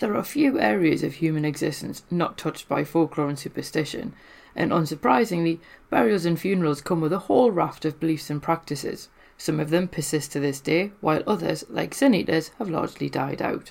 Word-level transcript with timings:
There 0.00 0.16
are 0.16 0.24
few 0.24 0.58
areas 0.58 1.04
of 1.04 1.14
human 1.14 1.44
existence 1.44 2.02
not 2.10 2.36
touched 2.36 2.68
by 2.68 2.82
folklore 2.82 3.28
and 3.28 3.38
superstition, 3.38 4.12
and 4.56 4.72
unsurprisingly, 4.72 5.60
burials 5.88 6.24
and 6.24 6.38
funerals 6.38 6.80
come 6.80 7.00
with 7.00 7.12
a 7.12 7.20
whole 7.20 7.52
raft 7.52 7.84
of 7.84 8.00
beliefs 8.00 8.28
and 8.28 8.42
practices. 8.42 9.08
Some 9.38 9.60
of 9.60 9.70
them 9.70 9.86
persist 9.86 10.32
to 10.32 10.40
this 10.40 10.60
day, 10.60 10.92
while 11.00 11.22
others, 11.26 11.64
like 11.68 11.94
sin 11.94 12.14
eaters, 12.14 12.50
have 12.58 12.68
largely 12.68 13.08
died 13.08 13.40
out. 13.40 13.70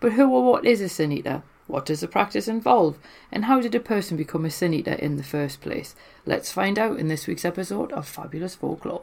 But 0.00 0.14
who 0.14 0.28
or 0.30 0.44
what 0.44 0.64
is 0.64 0.80
a 0.80 0.88
sin 0.88 1.12
eater? 1.12 1.42
What 1.68 1.86
does 1.86 2.00
the 2.00 2.08
practice 2.08 2.48
involve? 2.48 2.98
And 3.30 3.44
how 3.44 3.60
did 3.60 3.74
a 3.76 3.80
person 3.80 4.16
become 4.16 4.44
a 4.44 4.50
sin 4.50 4.74
eater 4.74 4.94
in 4.94 5.16
the 5.16 5.22
first 5.22 5.60
place? 5.60 5.94
Let's 6.26 6.50
find 6.50 6.76
out 6.76 6.98
in 6.98 7.06
this 7.06 7.28
week's 7.28 7.44
episode 7.44 7.92
of 7.92 8.08
Fabulous 8.08 8.56
Folklore. 8.56 9.02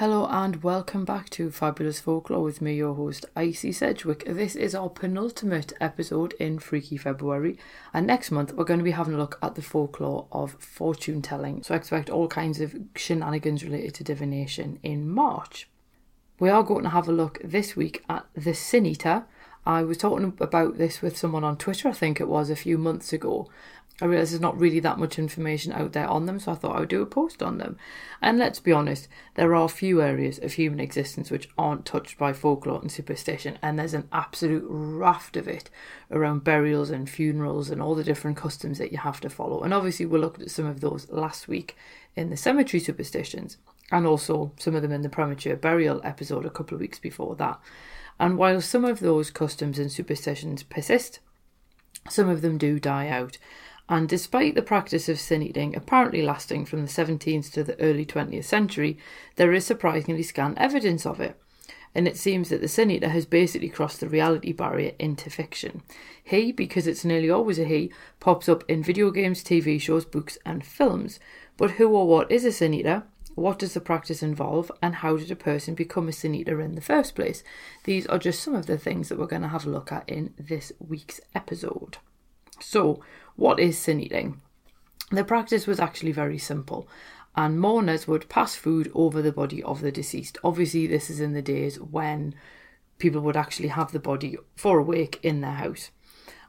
Hello 0.00 0.26
and 0.30 0.62
welcome 0.62 1.04
back 1.04 1.28
to 1.28 1.50
Fabulous 1.50 2.00
Folklore 2.00 2.42
with 2.42 2.62
me, 2.62 2.74
your 2.74 2.94
host, 2.94 3.26
Icy 3.36 3.70
Sedgwick. 3.70 4.24
This 4.24 4.56
is 4.56 4.74
our 4.74 4.88
penultimate 4.88 5.74
episode 5.78 6.32
in 6.40 6.58
Freaky 6.58 6.96
February, 6.96 7.58
and 7.92 8.06
next 8.06 8.30
month 8.30 8.54
we're 8.54 8.64
going 8.64 8.80
to 8.80 8.84
be 8.84 8.92
having 8.92 9.12
a 9.12 9.18
look 9.18 9.38
at 9.42 9.56
the 9.56 9.60
folklore 9.60 10.26
of 10.32 10.52
fortune 10.52 11.20
telling. 11.20 11.62
So 11.62 11.74
expect 11.74 12.08
all 12.08 12.28
kinds 12.28 12.62
of 12.62 12.74
shenanigans 12.96 13.62
related 13.62 13.92
to 13.96 14.04
divination 14.04 14.78
in 14.82 15.06
March. 15.06 15.68
We 16.38 16.48
are 16.48 16.62
going 16.62 16.84
to 16.84 16.88
have 16.88 17.06
a 17.06 17.12
look 17.12 17.38
this 17.44 17.76
week 17.76 18.02
at 18.08 18.24
the 18.34 18.54
Sin 18.54 18.86
Eater. 18.86 19.26
I 19.66 19.82
was 19.82 19.98
talking 19.98 20.32
about 20.40 20.78
this 20.78 21.02
with 21.02 21.18
someone 21.18 21.44
on 21.44 21.58
Twitter, 21.58 21.90
I 21.90 21.92
think 21.92 22.22
it 22.22 22.28
was 22.28 22.48
a 22.48 22.56
few 22.56 22.78
months 22.78 23.12
ago, 23.12 23.50
I 24.00 24.06
realise 24.06 24.30
there's 24.30 24.40
not 24.40 24.58
really 24.58 24.80
that 24.80 24.98
much 24.98 25.18
information 25.18 25.72
out 25.72 25.92
there 25.92 26.08
on 26.08 26.26
them, 26.26 26.38
so 26.38 26.52
I 26.52 26.54
thought 26.54 26.76
I 26.76 26.80
would 26.80 26.88
do 26.88 27.02
a 27.02 27.06
post 27.06 27.42
on 27.42 27.58
them. 27.58 27.76
And 28.22 28.38
let's 28.38 28.58
be 28.58 28.72
honest, 28.72 29.08
there 29.34 29.54
are 29.54 29.68
few 29.68 30.00
areas 30.00 30.38
of 30.38 30.54
human 30.54 30.80
existence 30.80 31.30
which 31.30 31.48
aren't 31.58 31.84
touched 31.84 32.16
by 32.16 32.32
folklore 32.32 32.80
and 32.80 32.90
superstition, 32.90 33.58
and 33.60 33.78
there's 33.78 33.94
an 33.94 34.08
absolute 34.12 34.64
raft 34.66 35.36
of 35.36 35.46
it 35.46 35.68
around 36.10 36.44
burials 36.44 36.90
and 36.90 37.10
funerals 37.10 37.70
and 37.70 37.82
all 37.82 37.94
the 37.94 38.04
different 38.04 38.36
customs 38.36 38.78
that 38.78 38.92
you 38.92 38.98
have 38.98 39.20
to 39.20 39.30
follow. 39.30 39.62
And 39.62 39.74
obviously, 39.74 40.06
we 40.06 40.18
looked 40.18 40.40
at 40.40 40.50
some 40.50 40.66
of 40.66 40.80
those 40.80 41.08
last 41.10 41.46
week 41.46 41.76
in 42.16 42.30
the 42.30 42.36
cemetery 42.36 42.80
superstitions, 42.80 43.58
and 43.92 44.06
also 44.06 44.52
some 44.58 44.74
of 44.74 44.82
them 44.82 44.92
in 44.92 45.02
the 45.02 45.08
premature 45.08 45.56
burial 45.56 46.00
episode 46.04 46.46
a 46.46 46.50
couple 46.50 46.74
of 46.74 46.80
weeks 46.80 46.98
before 46.98 47.36
that. 47.36 47.60
And 48.18 48.38
while 48.38 48.60
some 48.60 48.84
of 48.84 49.00
those 49.00 49.30
customs 49.30 49.78
and 49.78 49.90
superstitions 49.90 50.62
persist, 50.62 51.20
some 52.08 52.28
of 52.28 52.42
them 52.42 52.58
do 52.58 52.78
die 52.78 53.08
out 53.08 53.38
and 53.90 54.08
despite 54.08 54.54
the 54.54 54.62
practice 54.62 55.08
of 55.08 55.18
sin 55.18 55.42
eating 55.42 55.74
apparently 55.74 56.22
lasting 56.22 56.64
from 56.64 56.82
the 56.82 56.88
17th 56.88 57.50
to 57.50 57.64
the 57.64 57.78
early 57.80 58.06
20th 58.06 58.44
century, 58.44 58.96
there 59.34 59.52
is 59.52 59.66
surprisingly 59.66 60.22
scant 60.22 60.56
evidence 60.58 61.04
of 61.04 61.20
it. 61.20 61.36
And 61.92 62.06
it 62.06 62.16
seems 62.16 62.50
that 62.50 62.60
the 62.60 62.68
sin 62.68 62.92
eater 62.92 63.08
has 63.08 63.26
basically 63.26 63.68
crossed 63.68 63.98
the 63.98 64.08
reality 64.08 64.52
barrier 64.52 64.92
into 65.00 65.28
fiction. 65.28 65.82
He, 66.22 66.52
because 66.52 66.86
it's 66.86 67.04
nearly 67.04 67.30
always 67.30 67.58
a 67.58 67.64
he, 67.64 67.90
pops 68.20 68.48
up 68.48 68.62
in 68.68 68.80
video 68.80 69.10
games, 69.10 69.42
TV 69.42 69.80
shows, 69.80 70.04
books, 70.04 70.38
and 70.46 70.64
films. 70.64 71.18
But 71.56 71.72
who 71.72 71.88
or 71.88 72.06
what 72.06 72.30
is 72.30 72.44
a 72.44 72.52
sin 72.52 72.74
eater? 72.74 73.02
What 73.34 73.58
does 73.58 73.74
the 73.74 73.80
practice 73.80 74.22
involve? 74.22 74.70
And 74.80 74.96
how 74.96 75.16
did 75.16 75.32
a 75.32 75.36
person 75.36 75.74
become 75.74 76.08
a 76.08 76.12
sin 76.12 76.36
eater 76.36 76.60
in 76.60 76.76
the 76.76 76.80
first 76.80 77.16
place? 77.16 77.42
These 77.82 78.06
are 78.06 78.20
just 78.20 78.40
some 78.40 78.54
of 78.54 78.66
the 78.66 78.78
things 78.78 79.08
that 79.08 79.18
we're 79.18 79.26
going 79.26 79.42
to 79.42 79.48
have 79.48 79.66
a 79.66 79.70
look 79.70 79.90
at 79.90 80.08
in 80.08 80.32
this 80.38 80.70
week's 80.78 81.20
episode. 81.34 81.98
So, 82.60 83.02
what 83.36 83.58
is 83.58 83.78
sin 83.78 84.00
eating? 84.00 84.40
The 85.10 85.24
practice 85.24 85.66
was 85.66 85.80
actually 85.80 86.12
very 86.12 86.38
simple, 86.38 86.88
and 87.34 87.60
mourners 87.60 88.06
would 88.06 88.28
pass 88.28 88.54
food 88.54 88.90
over 88.94 89.22
the 89.22 89.32
body 89.32 89.62
of 89.62 89.80
the 89.80 89.90
deceased. 89.90 90.38
Obviously, 90.44 90.86
this 90.86 91.10
is 91.10 91.20
in 91.20 91.32
the 91.32 91.42
days 91.42 91.80
when 91.80 92.34
people 92.98 93.20
would 93.22 93.36
actually 93.36 93.68
have 93.68 93.92
the 93.92 93.98
body 93.98 94.36
for 94.56 94.78
a 94.78 94.82
wake 94.82 95.18
in 95.22 95.40
their 95.40 95.52
house. 95.52 95.90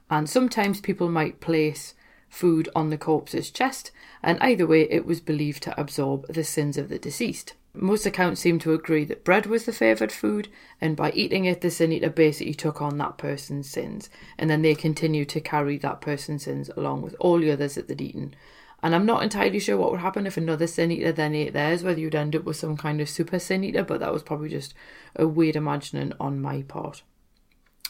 And 0.09 0.29
sometimes 0.29 0.81
people 0.81 1.09
might 1.09 1.39
place 1.39 1.95
food 2.29 2.69
on 2.75 2.89
the 2.89 2.97
corpse's 2.97 3.49
chest, 3.49 3.91
and 4.21 4.37
either 4.41 4.67
way, 4.67 4.83
it 4.89 5.05
was 5.05 5.19
believed 5.19 5.63
to 5.63 5.79
absorb 5.79 6.27
the 6.27 6.43
sins 6.43 6.77
of 6.77 6.89
the 6.89 6.99
deceased. 6.99 7.53
Most 7.73 8.05
accounts 8.05 8.41
seem 8.41 8.59
to 8.59 8.73
agree 8.73 9.05
that 9.05 9.23
bread 9.23 9.45
was 9.45 9.65
the 9.65 9.71
favoured 9.71 10.11
food, 10.11 10.49
and 10.81 10.97
by 10.97 11.11
eating 11.11 11.45
it, 11.45 11.61
the 11.61 11.71
sin 11.71 11.93
eater 11.93 12.09
basically 12.09 12.53
took 12.53 12.81
on 12.81 12.97
that 12.97 13.17
person's 13.17 13.69
sins, 13.69 14.09
and 14.37 14.49
then 14.49 14.61
they 14.61 14.75
continued 14.75 15.29
to 15.29 15.39
carry 15.39 15.77
that 15.77 16.01
person's 16.01 16.43
sins 16.43 16.69
along 16.75 17.01
with 17.01 17.15
all 17.19 17.39
the 17.39 17.51
others 17.51 17.75
that 17.75 17.87
they'd 17.87 18.01
eaten. 18.01 18.35
And 18.83 18.93
I'm 18.93 19.05
not 19.05 19.23
entirely 19.23 19.59
sure 19.59 19.77
what 19.77 19.91
would 19.91 20.01
happen 20.01 20.27
if 20.27 20.37
another 20.37 20.67
sin 20.67 20.91
eater 20.91 21.11
then 21.13 21.33
ate 21.33 21.53
theirs, 21.53 21.83
whether 21.83 21.99
you'd 21.99 22.15
end 22.15 22.35
up 22.35 22.43
with 22.43 22.57
some 22.57 22.75
kind 22.75 22.99
of 22.99 23.07
super 23.07 23.39
sin 23.39 23.63
eater, 23.63 23.83
but 23.83 23.99
that 24.01 24.11
was 24.11 24.23
probably 24.23 24.49
just 24.49 24.73
a 25.15 25.27
weird 25.27 25.55
imagining 25.55 26.11
on 26.19 26.41
my 26.41 26.63
part. 26.63 27.03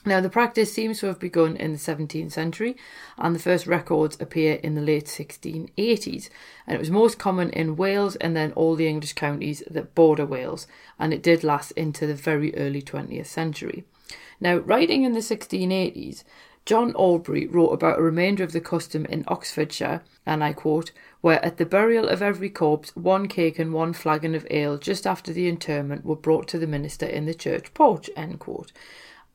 Now, 0.03 0.19
the 0.19 0.29
practice 0.29 0.73
seems 0.73 0.99
to 0.99 1.07
have 1.07 1.19
begun 1.19 1.55
in 1.55 1.73
the 1.73 1.77
17th 1.77 2.31
century, 2.31 2.75
and 3.19 3.35
the 3.35 3.39
first 3.39 3.67
records 3.67 4.17
appear 4.19 4.55
in 4.55 4.73
the 4.73 4.81
late 4.81 5.05
1680s. 5.05 6.29
And 6.65 6.75
it 6.75 6.79
was 6.79 6.89
most 6.89 7.19
common 7.19 7.51
in 7.51 7.75
Wales 7.75 8.15
and 8.15 8.35
then 8.35 8.51
all 8.53 8.75
the 8.75 8.87
English 8.87 9.13
counties 9.13 9.61
that 9.69 9.93
border 9.93 10.25
Wales, 10.25 10.65
and 10.97 11.13
it 11.13 11.21
did 11.21 11.43
last 11.43 11.71
into 11.73 12.07
the 12.07 12.15
very 12.15 12.55
early 12.55 12.81
20th 12.81 13.27
century. 13.27 13.83
Now, 14.39 14.57
writing 14.57 15.03
in 15.03 15.13
the 15.13 15.19
1680s, 15.19 16.23
John 16.65 16.93
Aubrey 16.95 17.45
wrote 17.45 17.69
about 17.69 17.99
a 17.99 18.03
remainder 18.03 18.43
of 18.43 18.53
the 18.53 18.61
custom 18.61 19.05
in 19.05 19.23
Oxfordshire, 19.27 20.01
and 20.25 20.43
I 20.43 20.53
quote, 20.53 20.91
where 21.21 21.43
at 21.45 21.57
the 21.57 21.65
burial 21.65 22.07
of 22.07 22.23
every 22.23 22.49
corpse, 22.49 22.95
one 22.95 23.27
cake 23.27 23.59
and 23.59 23.71
one 23.71 23.93
flagon 23.93 24.33
of 24.33 24.47
ale 24.49 24.79
just 24.79 25.05
after 25.05 25.31
the 25.31 25.47
interment 25.47 26.05
were 26.05 26.15
brought 26.15 26.47
to 26.47 26.57
the 26.57 26.65
minister 26.65 27.05
in 27.05 27.25
the 27.25 27.35
church 27.35 27.71
porch, 27.75 28.09
end 28.15 28.39
quote 28.39 28.71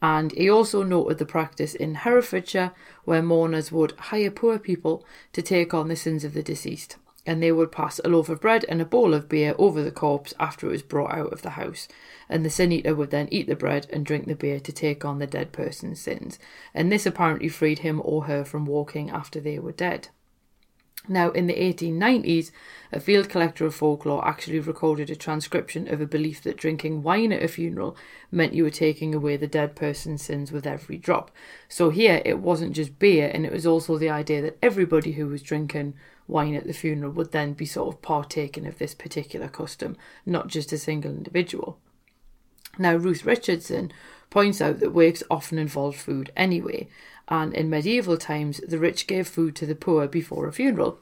and 0.07 0.31
he 0.31 0.49
also 0.49 0.85
noted 0.85 1.19
the 1.19 1.27
practice 1.27 1.75
in 1.75 1.97
Herefordshire 1.97 2.73
where 3.05 3.23
mourners 3.23 3.73
would 3.73 3.91
hire 3.99 4.31
poor 4.31 4.57
people 4.57 5.05
to 5.33 5.43
take 5.43 5.75
on 5.75 5.89
the 5.89 5.97
sins 5.97 6.23
of 6.23 6.33
the 6.33 6.45
deceased, 6.45 6.95
and 7.27 7.43
they 7.43 7.51
would 7.51 7.73
pass 7.73 7.99
a 7.99 8.09
loaf 8.09 8.29
of 8.29 8.41
bread 8.41 8.65
and 8.69 8.81
a 8.81 8.85
bowl 8.85 9.15
of 9.15 9.29
beer 9.29 9.57
over 9.59 9.83
the 9.83 9.91
corpse 9.91 10.33
after 10.39 10.69
it 10.69 10.71
was 10.71 10.83
brought 10.83 11.13
out 11.13 11.33
of 11.33 11.43
the 11.43 11.51
house, 11.51 11.89
and 12.29 12.45
the 12.45 12.51
sin 12.51 12.71
eater 12.71 12.95
would 12.95 13.11
then 13.11 13.27
eat 13.33 13.49
the 13.49 13.57
bread 13.57 13.89
and 13.93 14.07
drink 14.07 14.29
the 14.29 14.37
beer 14.37 14.61
to 14.61 14.71
take 14.71 15.05
on 15.05 15.19
the 15.19 15.27
dead 15.27 15.51
person's 15.51 16.01
sins, 16.01 16.39
and 16.73 16.93
this 16.93 17.05
apparently 17.05 17.49
freed 17.49 17.81
him 17.81 18.01
or 18.05 18.27
her 18.27 18.45
from 18.45 18.65
walking 18.65 19.11
after 19.11 19.41
they 19.41 19.59
were 19.59 19.73
dead. 19.73 20.09
Now, 21.09 21.31
in 21.31 21.47
the 21.47 21.55
1890s, 21.55 22.51
a 22.93 22.99
field 22.99 23.29
collector 23.29 23.65
of 23.65 23.75
folklore 23.75 24.27
actually 24.27 24.59
recorded 24.59 25.09
a 25.09 25.17
transcription 25.17 25.87
of 25.93 26.01
a 26.01 26.07
belief 26.07 26.43
that 26.43 26.57
drinking 26.57 27.03
wine 27.03 27.33
at 27.33 27.43
a 27.43 27.49
funeral 27.49 27.97
meant 28.33 28.55
you 28.55 28.65
were 28.65 28.71
taking 28.71 29.15
away 29.15 29.37
the 29.37 29.47
dead 29.47 29.77
person's 29.77 30.23
sins 30.23 30.51
with 30.51 30.67
every 30.67 30.97
drop. 30.97 31.31
So 31.69 31.91
here, 31.91 32.23
it 32.25 32.41
wasn't 32.41 32.75
just 32.75 32.99
beer, 32.99 33.31
and 33.33 33.47
it 33.47 33.53
was 33.53 33.67
also 33.67 33.99
the 33.99 34.11
idea 34.11 34.43
that 34.43 34.59
everybody 34.63 35.13
who 35.13 35.29
was 35.29 35.43
drinking 35.43 35.95
wine 36.27 36.55
at 36.55 36.67
the 36.67 36.73
funeral 36.73 37.13
would 37.13 37.31
then 37.31 37.53
be 37.53 37.67
sort 37.67 37.95
of 37.95 38.03
partaking 38.03 38.67
of 38.67 38.79
this 38.79 38.95
particular 38.95 39.49
custom, 39.49 39.97
not 40.25 40.49
just 40.49 40.73
a 40.73 40.79
single 40.79 41.13
individual. 41.13 41.79
Now, 42.79 42.97
Ruth 42.97 43.25
Richardson 43.25 43.93
points 44.29 44.61
out 44.61 44.81
that 44.81 44.93
wakes 44.93 45.23
often 45.31 45.59
involve 45.59 45.97
food 45.97 46.33
anyway, 46.37 46.89
and 47.29 47.55
in 47.55 47.71
medieval 47.71 48.17
times 48.17 48.61
the 48.67 48.79
rich 48.79 49.07
gave 49.07 49.27
food 49.27 49.57
to 49.57 49.67
the 49.67 49.75
poor 49.75 50.07
before 50.07 50.47
a 50.47 50.53
funeral, 50.53 50.99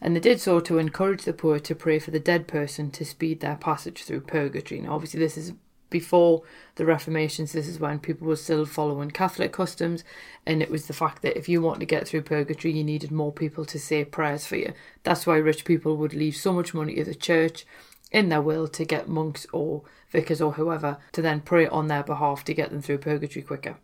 and 0.00 0.14
they 0.14 0.20
did 0.20 0.40
so 0.40 0.60
to 0.60 0.78
encourage 0.78 1.24
the 1.24 1.32
poor 1.32 1.58
to 1.58 1.74
pray 1.74 1.98
for 1.98 2.10
the 2.10 2.20
dead 2.20 2.46
person 2.46 2.90
to 2.90 3.04
speed 3.04 3.40
their 3.40 3.56
passage 3.56 4.04
through 4.04 4.20
purgatory. 4.20 4.80
Now, 4.80 4.94
obviously, 4.94 5.20
this 5.20 5.36
is 5.36 5.52
before 5.88 6.42
the 6.74 6.84
Reformation, 6.84 7.46
so 7.46 7.58
this 7.58 7.68
is 7.68 7.78
when 7.78 7.98
people 7.98 8.26
were 8.26 8.36
still 8.36 8.66
following 8.66 9.10
Catholic 9.10 9.52
customs, 9.52 10.04
and 10.44 10.60
it 10.60 10.70
was 10.70 10.86
the 10.86 10.92
fact 10.92 11.22
that 11.22 11.38
if 11.38 11.48
you 11.48 11.62
wanted 11.62 11.80
to 11.80 11.86
get 11.86 12.08
through 12.08 12.22
purgatory, 12.22 12.74
you 12.74 12.84
needed 12.84 13.10
more 13.10 13.32
people 13.32 13.64
to 13.66 13.78
say 13.78 14.04
prayers 14.04 14.46
for 14.46 14.56
you. 14.56 14.72
That's 15.04 15.26
why 15.26 15.36
rich 15.36 15.64
people 15.64 15.96
would 15.96 16.12
leave 16.12 16.36
so 16.36 16.52
much 16.52 16.74
money 16.74 16.96
to 16.96 17.04
the 17.04 17.14
church 17.14 17.64
in 18.10 18.28
their 18.28 18.42
will 18.42 18.68
to 18.68 18.84
get 18.84 19.08
monks 19.08 19.46
or 19.52 19.82
vicars 20.10 20.40
or 20.40 20.52
whoever 20.52 20.98
to 21.12 21.22
then 21.22 21.40
pray 21.40 21.66
on 21.66 21.88
their 21.88 22.02
behalf 22.02 22.44
to 22.44 22.54
get 22.54 22.70
them 22.70 22.82
through 22.82 22.98
purgatory 22.98 23.42
quicker. 23.42 23.76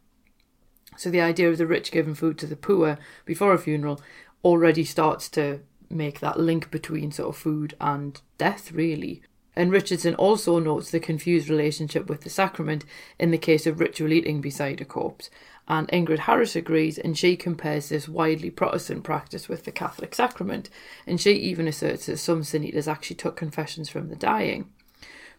So 0.97 1.11
the 1.11 1.21
idea 1.21 1.51
of 1.51 1.59
the 1.59 1.67
rich 1.67 1.91
giving 1.91 2.15
food 2.15 2.39
to 2.39 2.47
the 2.47 2.57
poor 2.57 2.99
before 3.25 3.53
a 3.53 3.59
funeral 3.59 4.01
already 4.45 4.85
starts 4.85 5.29
to 5.31 5.61
make 5.89 6.21
that 6.21 6.41
link 6.41 6.71
between 6.71 7.13
sort 7.13 7.31
of 7.31 7.37
food 7.37 7.75
and 7.81 8.21
death, 8.39 8.73
really. 8.73 9.23
And 9.55 9.71
Richardson 9.71 10.15
also 10.15 10.59
notes 10.59 10.91
the 10.91 11.01
confused 11.01 11.49
relationship 11.49 12.09
with 12.09 12.23
the 12.23 12.31
sacrament 12.31 12.85
in 13.19 13.31
the 13.31 13.39
case 13.39 13.67
of 13.67 13.81
ritual 13.81 14.13
eating 14.13 14.41
beside 14.41 14.81
a 14.81 14.85
corpse. 14.85 15.29
And 15.69 15.89
Ingrid 15.89 16.21
Harris 16.21 16.57
agrees, 16.57 16.99
and 16.99 17.17
she 17.17 17.37
compares 17.37 17.89
this 17.89 18.09
widely 18.09 18.51
Protestant 18.51 19.05
practice 19.05 19.49
with 19.49 19.65
the 19.65 19.73
Catholic 19.73 20.15
sacrament, 20.15 20.71
and 21.07 21.21
she 21.21 21.33
even 21.33 21.69
asserts 21.69 22.07
that 22.07 22.17
some 22.17 22.43
sin 22.43 22.65
eaters 22.65 22.89
actually 22.89 23.17
took 23.17 23.37
confessions 23.37 23.89
from 23.89 24.09
the 24.09 24.17
dying. 24.17 24.71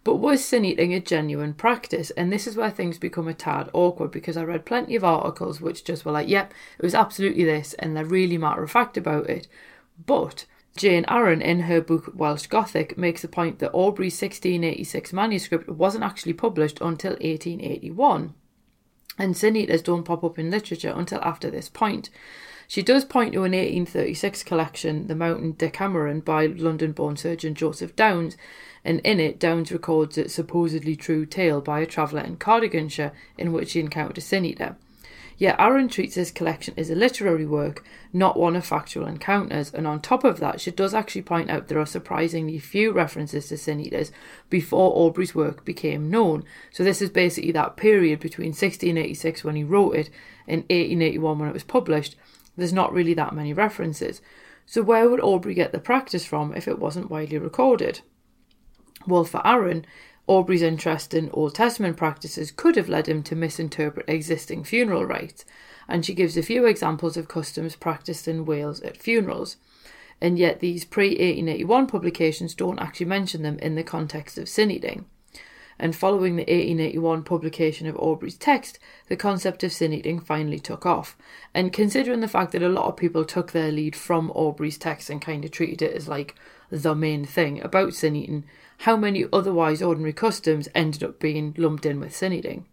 But 0.04 0.16
was 0.16 0.44
sin 0.44 0.66
eating 0.66 0.94
a 0.94 1.00
genuine 1.00 1.54
practice? 1.54 2.12
And 2.12 2.32
this 2.32 2.46
is 2.46 2.58
where 2.58 2.70
things 2.70 2.98
become 2.98 3.28
a 3.28 3.34
tad 3.34 3.70
awkward 3.74 4.12
because 4.12 4.36
I 4.36 4.44
read 4.44 4.66
plenty 4.66 4.96
of 4.96 5.04
articles 5.04 5.62
which 5.62 5.86
just 5.86 6.04
were 6.04 6.12
like, 6.12 6.28
yep, 6.28 6.54
it 6.78 6.84
was 6.84 6.96
absolutely 6.96 7.46
this, 7.46 7.74
and 7.76 7.96
they're 7.96 8.06
really 8.06 8.38
matter 8.38 8.64
of 8.64 8.72
fact 8.72 8.98
about 8.98 9.30
it. 9.30 9.48
But 10.06 10.46
Jane 10.76 11.06
Aaron, 11.08 11.42
in 11.42 11.62
her 11.62 11.82
book 11.82 12.12
Welsh 12.16 12.48
Gothic, 12.48 12.98
makes 12.98 13.22
the 13.22 13.28
point 13.28 13.60
that 13.60 13.72
Aubrey's 13.74 14.20
1686 14.20 15.14
manuscript 15.14 15.70
wasn't 15.70 16.04
actually 16.04 16.34
published 16.34 16.82
until 16.82 17.12
1881, 17.12 18.34
and 19.20 19.38
sin 19.38 19.56
eaters 19.56 19.84
don't 19.84 20.04
pop 20.04 20.24
up 20.24 20.40
in 20.40 20.50
literature 20.50 20.92
until 20.96 21.22
after 21.22 21.52
this 21.52 21.70
point. 21.70 22.10
She 22.68 22.82
does 22.82 23.06
point 23.06 23.34
to 23.34 23.44
an 23.44 23.52
1836 23.52 24.44
collection, 24.44 25.08
The 25.08 25.16
Mountain 25.16 25.54
Decameron, 25.54 26.22
by 26.22 26.46
London 26.46 26.92
born 26.92 27.18
surgeon 27.18 27.56
Joseph 27.56 27.96
Downes, 27.96 28.38
and 28.86 29.00
in 29.02 29.20
it, 29.20 29.40
Downes 29.40 29.72
records 29.72 30.18
a 30.18 30.30
supposedly 30.30 30.96
true 30.96 31.26
tale 31.26 31.62
by 31.62 31.80
a 31.80 31.86
traveller 31.86 32.22
in 32.22 32.38
Cardiganshire 32.38 33.12
in 33.38 33.52
which 33.52 33.74
he 33.74 33.80
encountered 33.80 34.18
a 34.18 34.22
sin 34.22 34.46
eater. 34.46 34.76
Yet 35.38 35.56
Aaron 35.60 35.88
treats 35.88 36.16
this 36.16 36.32
collection 36.32 36.74
as 36.78 36.90
a 36.90 36.96
literary 36.96 37.46
work, 37.46 37.84
not 38.12 38.38
one 38.38 38.56
of 38.56 38.66
factual 38.66 39.08
encounters, 39.08 39.74
and 39.74 39.88
on 39.88 40.00
top 40.00 40.24
of 40.24 40.40
that, 40.40 40.62
she 40.62 40.72
does 40.72 40.94
actually 40.94 41.24
point 41.24 41.50
out 41.50 41.68
there 41.68 41.80
are 41.80 41.86
surprisingly 41.86 42.60
few 42.60 42.92
references 42.92 43.48
to 43.48 43.58
sin 43.58 43.80
eaters 43.80 44.12
before 44.50 44.96
Aubrey's 44.96 45.34
work 45.34 45.66
became 45.66 46.10
known. 46.10 46.44
So 46.72 46.84
this 46.84 47.02
is 47.02 47.10
basically 47.10 47.52
that 47.52 47.78
period 47.78 48.20
between 48.20 48.50
1686 48.50 49.44
when 49.44 49.56
he 49.56 49.64
wrote 49.64 49.96
it 49.96 50.10
and 50.48 50.62
1881 50.64 51.40
when 51.40 51.50
it 51.50 51.54
was 51.54 51.64
published. 51.64 52.16
There's 52.56 52.74
not 52.74 52.94
really 52.94 53.14
that 53.16 53.34
many 53.34 53.54
references. 53.54 54.22
So 54.66 54.82
where 54.82 55.10
would 55.10 55.20
Aubrey 55.20 55.54
get 55.54 55.72
the 55.72 55.80
practice 55.80 56.26
from 56.26 56.54
if 56.54 56.68
it 56.68 56.80
wasn't 56.80 57.10
widely 57.10 57.38
recorded? 57.38 58.02
Well, 59.06 59.24
for 59.24 59.46
Aaron, 59.46 59.86
Aubrey's 60.28 60.62
interest 60.62 61.14
in 61.14 61.30
Old 61.32 61.56
Testament 61.56 61.98
practices 61.98 62.52
could 62.52 62.78
have 62.78 62.88
led 62.88 63.08
him 63.08 63.24
to 63.24 63.36
misinterpret 63.36 64.08
existing 64.08 64.64
funeral 64.64 65.06
rites, 65.06 65.44
and 65.88 66.06
she 66.06 66.14
gives 66.14 66.38
a 66.38 66.44
few 66.44 66.66
examples 66.66 67.18
of 67.18 67.28
customs 67.28 67.76
practiced 67.76 68.28
in 68.28 68.46
Wales 68.46 68.80
at 68.82 68.96
funerals. 68.96 69.58
And 70.22 70.40
yet, 70.40 70.62
these 70.62 70.86
pre 70.86 71.10
1881 71.10 71.88
publications 71.88 72.56
don't 72.56 72.80
actually 72.80 73.08
mention 73.08 73.42
them 73.42 73.60
in 73.60 73.76
the 73.76 73.84
context 73.84 74.38
of 74.38 74.48
sin 74.48 74.72
eating. 74.72 75.06
And 75.80 75.96
following 75.96 76.36
the 76.36 76.44
1881 76.44 77.24
publication 77.24 77.88
of 77.88 77.98
Aubrey's 77.98 78.38
text, 78.38 78.80
the 79.08 79.16
concept 79.16 79.64
of 79.64 79.74
sin 79.74 79.94
eating 79.94 80.20
finally 80.20 80.60
took 80.60 80.86
off. 80.86 81.18
And 81.54 81.74
considering 81.74 82.22
the 82.22 82.28
fact 82.28 82.52
that 82.52 82.62
a 82.64 82.70
lot 82.70 82.88
of 82.88 82.98
people 82.98 83.26
took 83.26 83.52
their 83.52 83.72
lead 83.72 83.96
from 83.96 84.32
Aubrey's 84.32 84.78
text 84.78 85.10
and 85.10 85.22
kind 85.22 85.44
of 85.44 85.52
treated 85.52 85.82
it 85.82 85.96
as 85.96 86.08
like 86.08 86.36
the 86.70 86.96
main 86.96 87.26
thing 87.26 87.62
about 87.62 87.94
sin 87.94 88.16
eating, 88.16 88.46
how 88.80 88.98
many 88.98 89.26
otherwise 89.32 89.82
ordinary 89.82 90.14
customs 90.14 90.70
ended 90.74 91.04
up 91.04 91.20
being 91.20 91.54
lumped 91.58 91.86
in 91.86 92.00
with 92.00 92.16
sin 92.16 92.34
eating. 92.34 92.66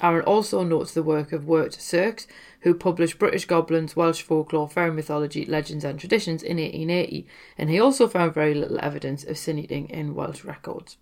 Aaron 0.00 0.24
also 0.24 0.62
notes 0.62 0.92
the 0.92 1.02
work 1.02 1.32
of 1.32 1.46
Wirt 1.46 1.74
Surkes, 1.74 2.28
who 2.60 2.72
published 2.72 3.18
British 3.18 3.46
Goblins, 3.46 3.96
Welsh 3.96 4.22
Folklore, 4.22 4.68
Fairy 4.68 4.92
Mythology, 4.92 5.44
Legends 5.44 5.84
and 5.84 5.98
Traditions 5.98 6.42
in 6.42 6.58
1880, 6.58 7.26
and 7.56 7.68
he 7.68 7.80
also 7.80 8.06
found 8.06 8.32
very 8.32 8.54
little 8.54 8.78
evidence 8.80 9.24
of 9.24 9.36
sin 9.36 9.58
eating 9.58 9.88
in 9.90 10.14
Welsh 10.14 10.44
records. 10.44 10.98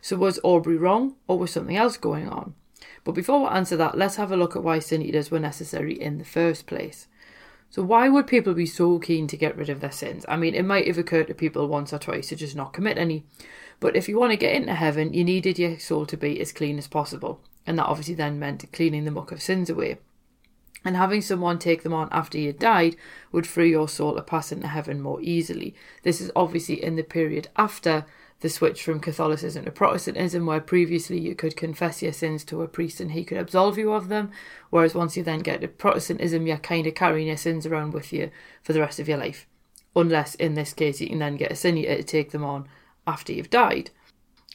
So 0.00 0.16
was 0.16 0.40
Aubrey 0.42 0.76
wrong, 0.76 1.16
or 1.26 1.38
was 1.38 1.50
something 1.50 1.76
else 1.76 1.96
going 1.96 2.28
on? 2.28 2.54
But 3.04 3.12
before 3.12 3.40
we 3.40 3.46
answer 3.48 3.76
that, 3.76 3.96
let's 3.96 4.16
have 4.16 4.30
a 4.30 4.36
look 4.36 4.54
at 4.54 4.62
why 4.62 4.78
sin 4.78 5.02
eaters 5.02 5.30
were 5.30 5.40
necessary 5.40 6.00
in 6.00 6.18
the 6.18 6.24
first 6.24 6.66
place. 6.66 7.08
So 7.70 7.82
why 7.82 8.08
would 8.08 8.26
people 8.26 8.54
be 8.54 8.66
so 8.66 8.98
keen 8.98 9.26
to 9.26 9.36
get 9.36 9.56
rid 9.56 9.68
of 9.68 9.80
their 9.80 9.92
sins? 9.92 10.24
I 10.28 10.36
mean, 10.36 10.54
it 10.54 10.64
might 10.64 10.86
have 10.86 10.98
occurred 10.98 11.26
to 11.26 11.34
people 11.34 11.68
once 11.68 11.92
or 11.92 11.98
twice 11.98 12.28
to 12.28 12.36
just 12.36 12.56
not 12.56 12.72
commit 12.72 12.96
any. 12.96 13.24
But 13.80 13.94
if 13.94 14.08
you 14.08 14.18
want 14.18 14.32
to 14.32 14.36
get 14.36 14.54
into 14.54 14.74
heaven, 14.74 15.12
you 15.12 15.22
needed 15.22 15.58
your 15.58 15.78
soul 15.78 16.06
to 16.06 16.16
be 16.16 16.40
as 16.40 16.52
clean 16.52 16.78
as 16.78 16.88
possible. 16.88 17.40
And 17.66 17.78
that 17.78 17.86
obviously 17.86 18.14
then 18.14 18.38
meant 18.38 18.70
cleaning 18.72 19.04
the 19.04 19.10
muck 19.10 19.32
of 19.32 19.42
sins 19.42 19.68
away. 19.68 19.98
And 20.84 20.96
having 20.96 21.20
someone 21.20 21.58
take 21.58 21.82
them 21.82 21.92
on 21.92 22.08
after 22.10 22.38
you 22.38 22.52
died 22.52 22.96
would 23.32 23.46
free 23.46 23.70
your 23.70 23.88
soul 23.88 24.14
to 24.14 24.22
pass 24.22 24.50
into 24.50 24.68
heaven 24.68 25.02
more 25.02 25.20
easily. 25.20 25.74
This 26.02 26.20
is 26.20 26.32
obviously 26.34 26.82
in 26.82 26.96
the 26.96 27.02
period 27.02 27.48
after 27.56 28.06
the 28.40 28.48
switch 28.48 28.82
from 28.82 29.00
Catholicism 29.00 29.64
to 29.64 29.70
Protestantism, 29.70 30.46
where 30.46 30.60
previously 30.60 31.18
you 31.18 31.34
could 31.34 31.56
confess 31.56 32.02
your 32.02 32.12
sins 32.12 32.44
to 32.44 32.62
a 32.62 32.68
priest 32.68 33.00
and 33.00 33.12
he 33.12 33.24
could 33.24 33.38
absolve 33.38 33.76
you 33.76 33.92
of 33.92 34.08
them, 34.08 34.30
whereas 34.70 34.94
once 34.94 35.16
you 35.16 35.22
then 35.22 35.40
get 35.40 35.60
to 35.60 35.68
Protestantism, 35.68 36.46
you're 36.46 36.58
kind 36.58 36.86
of 36.86 36.94
carrying 36.94 37.26
your 37.26 37.36
sins 37.36 37.66
around 37.66 37.92
with 37.92 38.12
you 38.12 38.30
for 38.62 38.72
the 38.72 38.80
rest 38.80 39.00
of 39.00 39.08
your 39.08 39.18
life. 39.18 39.46
Unless, 39.96 40.36
in 40.36 40.54
this 40.54 40.72
case, 40.72 41.00
you 41.00 41.08
can 41.08 41.18
then 41.18 41.36
get 41.36 41.50
a 41.50 41.56
sin 41.56 41.76
eater 41.76 41.96
to 41.96 42.02
take 42.04 42.30
them 42.30 42.44
on 42.44 42.68
after 43.06 43.32
you've 43.32 43.50
died. 43.50 43.90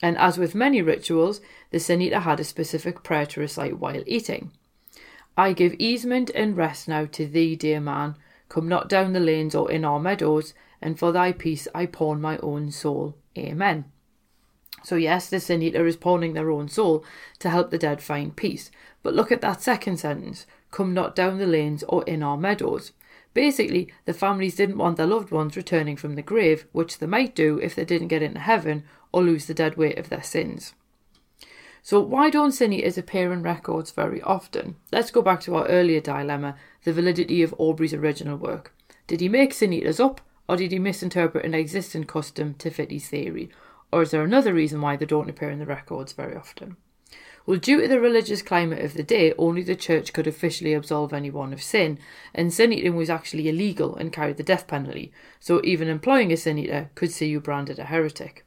And 0.02 0.18
as 0.18 0.38
with 0.38 0.56
many 0.56 0.82
rituals, 0.82 1.42
the 1.72 1.80
sin 1.80 2.02
eater 2.02 2.20
had 2.20 2.40
a 2.40 2.46
specific 2.46 3.04
prayer 3.04 3.26
to 3.26 3.40
recite 3.42 3.80
while 3.80 4.04
eating. 4.06 4.52
I 5.36 5.52
give 5.54 5.74
easement 5.80 6.30
and 6.36 6.56
rest 6.56 6.88
now 6.88 7.06
to 7.06 7.26
thee, 7.26 7.56
dear 7.56 7.82
man. 7.82 8.16
Come 8.48 8.70
not 8.70 8.88
down 8.88 9.14
the 9.14 9.20
lanes 9.20 9.56
or 9.56 9.72
in 9.72 9.84
our 9.84 10.00
meadows, 10.00 10.54
and 10.82 10.98
for 10.98 11.12
thy 11.12 11.32
peace 11.32 11.68
I 11.74 11.88
pawn 11.88 12.22
my 12.22 12.38
own 12.38 12.72
soul. 12.72 13.16
Amen. 13.38 13.86
So, 14.84 14.96
yes, 14.96 15.30
the 15.30 15.40
sin 15.40 15.62
eater 15.62 15.86
is 15.88 15.96
pawning 15.96 16.34
their 16.34 16.52
own 16.52 16.68
soul 16.68 17.06
to 17.40 17.50
help 17.50 17.72
the 17.72 17.78
dead 17.78 18.02
find 18.02 18.36
peace. 18.36 18.70
But 19.02 19.14
look 19.14 19.32
at 19.32 19.42
that 19.42 19.62
second 19.62 19.98
sentence 19.98 20.46
come 20.72 20.94
not 20.94 21.16
down 21.16 21.38
the 21.38 21.48
lanes 21.48 21.84
or 21.84 22.04
in 22.04 22.24
our 22.24 22.38
meadows. 22.38 22.92
Basically, 23.34 23.92
the 24.06 24.14
families 24.14 24.56
didn't 24.56 24.78
want 24.78 24.98
their 24.98 25.08
loved 25.08 25.32
ones 25.32 25.56
returning 25.56 25.96
from 25.96 26.16
the 26.16 26.22
grave, 26.22 26.66
which 26.72 27.00
they 27.00 27.06
might 27.06 27.36
do 27.36 27.60
if 27.60 27.76
they 27.76 27.86
didn't 27.86 28.10
get 28.10 28.22
into 28.22 28.40
heaven 28.40 28.84
or 29.12 29.24
lose 29.24 29.46
the 29.46 29.54
dead 29.54 29.78
weight 29.78 29.98
of 29.98 30.10
their 30.10 30.24
sins. 30.24 30.74
So, 31.82 32.00
why 32.00 32.30
don't 32.30 32.52
sin 32.52 32.74
eaters 32.74 32.98
appear 32.98 33.34
in 33.34 33.44
records 33.44 33.92
very 33.92 34.22
often? 34.22 34.76
Let's 34.92 35.12
go 35.12 35.22
back 35.22 35.42
to 35.42 35.56
our 35.56 35.68
earlier 35.68 36.00
dilemma 36.00 36.56
the 36.84 36.94
validity 36.94 37.44
of 37.44 37.56
Aubrey's 37.58 37.94
original 37.94 38.38
work. 38.38 38.74
Did 39.08 39.20
he 39.22 39.30
make 39.30 39.54
sin 39.54 39.74
eaters 39.74 40.00
up, 40.00 40.22
or 40.48 40.58
did 40.58 40.72
he 40.72 40.80
misinterpret 40.80 41.46
an 41.46 41.54
existing 41.54 42.06
custom 42.06 42.54
to 42.56 42.70
fit 42.70 42.92
his 42.92 43.08
theory? 43.08 43.50
Or 43.92 44.02
is 44.02 44.12
there 44.12 44.24
another 44.24 44.54
reason 44.54 44.82
why 44.82 44.96
they 44.96 45.06
don't 45.06 45.30
appear 45.30 45.50
in 45.50 45.60
the 45.60 45.66
records 45.66 46.14
very 46.14 46.36
often? 46.36 46.78
Well, 47.46 47.58
due 47.58 47.82
to 47.82 47.88
the 47.88 48.00
religious 48.00 48.42
climate 48.42 48.84
of 48.84 48.94
the 48.94 49.04
day, 49.04 49.34
only 49.38 49.64
the 49.64 49.76
church 49.76 50.14
could 50.14 50.28
officially 50.28 50.74
absolve 50.74 51.12
anyone 51.12 51.52
of 51.52 51.62
sin, 51.62 52.00
and 52.34 52.54
sin 52.54 52.72
eating 52.72 52.96
was 52.96 53.10
actually 53.10 53.50
illegal 53.50 53.96
and 53.96 54.14
carried 54.14 54.38
the 54.38 54.44
death 54.44 54.66
penalty, 54.66 55.12
so 55.42 55.60
even 55.64 55.90
employing 55.90 56.32
a 56.32 56.38
sin 56.38 56.58
eater 56.58 56.90
could 56.96 57.12
see 57.12 57.28
you 57.28 57.42
branded 57.42 57.80
a 57.80 57.86
heretic. 57.86 58.46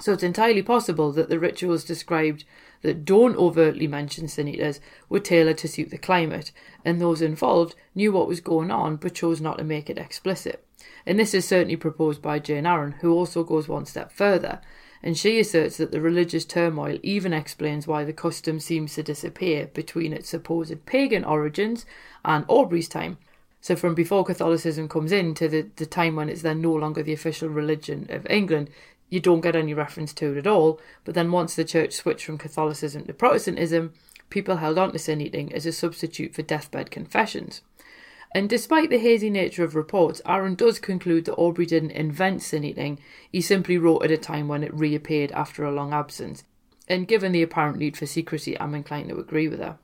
So 0.00 0.12
it's 0.12 0.22
entirely 0.22 0.62
possible 0.62 1.12
that 1.12 1.30
the 1.30 1.38
rituals 1.38 1.84
described 1.84 2.44
that 2.82 3.06
don't 3.06 3.36
overtly 3.36 3.86
mention 3.86 4.28
sin 4.28 4.48
eaters 4.48 4.80
were 5.08 5.20
tailored 5.20 5.56
to 5.58 5.68
suit 5.68 5.90
the 5.90 5.96
climate, 5.96 6.52
and 6.84 7.00
those 7.00 7.22
involved 7.22 7.74
knew 7.94 8.12
what 8.12 8.28
was 8.28 8.40
going 8.40 8.70
on 8.70 8.96
but 8.96 9.14
chose 9.14 9.40
not 9.40 9.56
to 9.56 9.64
make 9.64 9.88
it 9.88 9.96
explicit. 9.96 10.66
And 11.06 11.18
this 11.18 11.34
is 11.34 11.46
certainly 11.46 11.76
proposed 11.76 12.22
by 12.22 12.38
Jane 12.38 12.66
Aaron, 12.66 12.92
who 13.00 13.12
also 13.12 13.44
goes 13.44 13.68
one 13.68 13.86
step 13.86 14.12
further, 14.12 14.60
and 15.02 15.18
she 15.18 15.38
asserts 15.38 15.76
that 15.76 15.92
the 15.92 16.00
religious 16.00 16.46
turmoil 16.46 16.98
even 17.02 17.34
explains 17.34 17.86
why 17.86 18.04
the 18.04 18.12
custom 18.12 18.58
seems 18.58 18.94
to 18.94 19.02
disappear 19.02 19.66
between 19.74 20.14
its 20.14 20.30
supposed 20.30 20.86
pagan 20.86 21.24
origins 21.24 21.84
and 22.24 22.46
Aubrey's 22.48 22.88
time. 22.88 23.18
So, 23.60 23.76
from 23.76 23.94
before 23.94 24.24
Catholicism 24.24 24.88
comes 24.88 25.12
in 25.12 25.34
to 25.34 25.48
the, 25.48 25.66
the 25.76 25.86
time 25.86 26.16
when 26.16 26.28
it's 26.28 26.42
then 26.42 26.62
no 26.62 26.72
longer 26.72 27.02
the 27.02 27.12
official 27.12 27.48
religion 27.48 28.06
of 28.08 28.26
England, 28.28 28.70
you 29.10 29.20
don't 29.20 29.42
get 29.42 29.56
any 29.56 29.74
reference 29.74 30.12
to 30.14 30.32
it 30.32 30.38
at 30.38 30.46
all. 30.46 30.80
But 31.04 31.14
then, 31.14 31.30
once 31.30 31.54
the 31.54 31.64
church 31.64 31.92
switched 31.92 32.24
from 32.24 32.38
Catholicism 32.38 33.04
to 33.04 33.12
Protestantism, 33.12 33.92
people 34.30 34.56
held 34.56 34.78
on 34.78 34.92
to 34.92 34.98
sin 34.98 35.20
eating 35.20 35.52
as 35.52 35.66
a 35.66 35.72
substitute 35.72 36.34
for 36.34 36.42
deathbed 36.42 36.90
confessions. 36.90 37.60
And 38.36 38.50
despite 38.50 38.90
the 38.90 38.98
hazy 38.98 39.30
nature 39.30 39.62
of 39.62 39.76
reports, 39.76 40.20
Aaron 40.26 40.56
does 40.56 40.80
conclude 40.80 41.24
that 41.24 41.36
Aubrey 41.36 41.66
didn't 41.66 41.92
invent 41.92 42.42
sin 42.42 42.64
eating, 42.64 42.98
he 43.30 43.40
simply 43.40 43.78
wrote 43.78 44.02
at 44.02 44.10
a 44.10 44.18
time 44.18 44.48
when 44.48 44.64
it 44.64 44.74
reappeared 44.74 45.30
after 45.32 45.64
a 45.64 45.70
long 45.72 45.92
absence. 45.92 46.42
And 46.88 47.06
given 47.06 47.30
the 47.30 47.42
apparent 47.42 47.78
need 47.78 47.96
for 47.96 48.06
secrecy, 48.06 48.58
I'm 48.60 48.74
inclined 48.74 49.08
to 49.10 49.20
agree 49.20 49.46
with 49.46 49.60
her. 49.60 49.78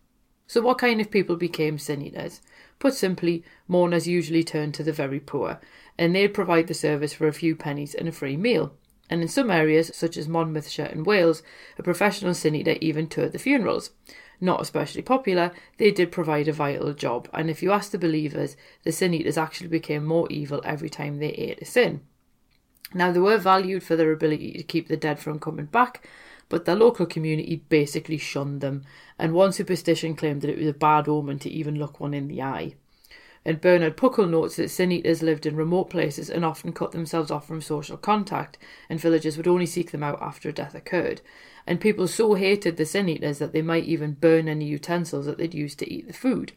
So, 0.49 0.61
what 0.61 0.78
kind 0.78 1.00
of 1.00 1.12
people 1.12 1.37
became 1.37 1.78
sin 1.78 2.02
eaters? 2.02 2.40
Put 2.80 2.95
simply, 2.95 3.45
mourners 3.69 4.09
usually 4.09 4.42
turned 4.42 4.75
to 4.75 4.83
the 4.83 4.92
very 4.92 5.21
poor, 5.21 5.61
and 5.97 6.12
they'd 6.12 6.35
provide 6.35 6.66
the 6.66 6.75
service 6.75 7.12
for 7.12 7.28
a 7.28 7.33
few 7.33 7.54
pennies 7.54 7.95
and 7.95 8.09
a 8.09 8.12
free 8.12 8.37
meal. 8.37 8.73
And 9.09 9.23
in 9.23 9.28
some 9.28 9.50
areas, 9.50 9.92
such 9.95 10.16
as 10.16 10.28
Monmouthshire 10.28 10.87
and 10.87 11.07
Wales, 11.07 11.45
a 11.78 11.85
professional 11.85 12.35
sin 12.35 12.57
eater 12.57 12.76
even 12.80 13.07
toured 13.07 13.30
the 13.33 13.38
funerals 13.38 13.90
not 14.40 14.61
especially 14.61 15.02
popular, 15.02 15.52
they 15.76 15.90
did 15.90 16.12
provide 16.12 16.49
a 16.49 16.52
vital 16.52 16.92
job. 16.92 17.28
And 17.32 17.50
if 17.50 17.62
you 17.62 17.73
ask 17.73 17.90
the 17.90 17.99
believers, 17.99 18.56
the 18.85 18.92
sin 18.92 19.14
eaters 19.14 19.38
actually 19.38 19.68
became 19.68 20.04
more 20.04 20.26
evil 20.30 20.61
every 20.64 20.88
time 20.88 21.18
they 21.18 21.30
ate 21.30 21.62
a 21.62 21.64
sin. 21.64 22.00
Now, 22.92 23.12
they 23.12 23.20
were 23.20 23.38
valued 23.38 23.82
for 23.82 23.97
their 23.97 24.11
ability 24.11 24.52
to 24.52 24.62
keep 24.62 24.88
the 24.88 24.97
dead 24.97 25.20
from 25.20 25.38
coming 25.38 25.66
back, 25.66 26.09
but 26.49 26.64
the 26.64 26.75
local 26.75 27.06
community 27.06 27.64
basically 27.68 28.18
shunned 28.18 28.61
them, 28.61 28.85
and 29.18 29.32
one 29.32 29.52
superstition 29.52 30.16
claimed 30.16 30.42
that 30.42 30.50
it 30.50 30.59
was 30.59 30.66
a 30.66 30.75
bad 30.75 31.09
omen 31.09 31.38
to 31.40 31.50
even 31.50 31.76
look 31.76 32.00
one 32.00 32.14
in 32.14 32.26
the 32.26 32.42
eye. 32.42 32.75
And 33.44 33.61
Bernard 33.61 33.97
Puckle 33.97 34.28
notes 34.28 34.56
that 34.56 34.68
sin 34.68 34.92
eaters 34.92 35.23
lived 35.23 35.47
in 35.47 35.56
remote 35.56 35.88
places 35.88 36.28
and 36.28 36.44
often 36.44 36.73
cut 36.73 36.92
themselves 36.92 37.30
off 37.30 37.47
from 37.47 37.62
social 37.62 37.97
contact, 37.97 38.59
and 38.88 39.00
villagers 39.00 39.37
would 39.37 39.49
only 39.49 39.66
seek 39.66 39.92
them 39.92 40.02
out 40.02 40.20
after 40.20 40.49
a 40.49 40.52
death 40.52 40.75
occurred. 40.75 41.23
And 41.67 41.81
people 41.81 42.09
so 42.09 42.35
hated 42.35 42.76
the 42.76 42.87
sin 42.87 43.09
eaters 43.09 43.38
that 43.38 43.52
they 43.52 43.62
might 43.62 43.85
even 43.85 44.14
burn 44.14 44.49
any 44.49 44.64
utensils 44.64 45.26
that 45.26 45.38
they'd 45.38 45.55
used 45.55 45.79
to 45.81 45.93
eat 45.93 46.07
the 46.07 46.12
food. 46.12 46.52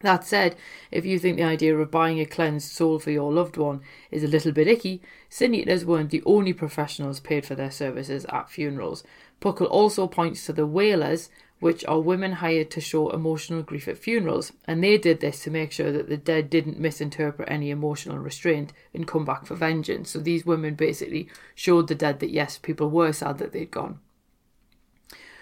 That 0.00 0.24
said, 0.24 0.56
if 0.90 1.06
you 1.06 1.18
think 1.18 1.38
the 1.38 1.44
idea 1.44 1.76
of 1.76 1.90
buying 1.90 2.20
a 2.20 2.26
cleansed 2.26 2.70
soul 2.70 2.98
for 2.98 3.10
your 3.10 3.32
loved 3.32 3.56
one 3.56 3.80
is 4.10 4.22
a 4.22 4.28
little 4.28 4.52
bit 4.52 4.68
icky, 4.68 5.00
sin 5.30 5.54
eaters 5.54 5.86
weren't 5.86 6.10
the 6.10 6.22
only 6.26 6.52
professionals 6.52 7.18
paid 7.18 7.46
for 7.46 7.54
their 7.54 7.70
services 7.70 8.26
at 8.26 8.50
funerals. 8.50 9.02
Puckle 9.40 9.70
also 9.70 10.06
points 10.06 10.44
to 10.46 10.52
the 10.52 10.66
wailers, 10.66 11.30
which 11.58 11.84
are 11.86 12.00
women 12.00 12.32
hired 12.32 12.70
to 12.70 12.80
show 12.80 13.10
emotional 13.10 13.62
grief 13.62 13.88
at 13.88 13.98
funerals, 13.98 14.52
and 14.66 14.82
they 14.84 14.98
did 14.98 15.20
this 15.20 15.42
to 15.42 15.50
make 15.50 15.72
sure 15.72 15.90
that 15.90 16.08
the 16.08 16.16
dead 16.16 16.50
didn't 16.50 16.78
misinterpret 16.78 17.50
any 17.50 17.70
emotional 17.70 18.18
restraint 18.18 18.72
and 18.92 19.08
come 19.08 19.24
back 19.24 19.46
for 19.46 19.54
vengeance. 19.54 20.10
So 20.10 20.18
these 20.18 20.44
women 20.44 20.74
basically 20.74 21.28
showed 21.54 21.88
the 21.88 21.94
dead 21.94 22.20
that 22.20 22.30
yes, 22.30 22.58
people 22.58 22.90
were 22.90 23.12
sad 23.12 23.38
that 23.38 23.52
they'd 23.52 23.70
gone. 23.70 24.00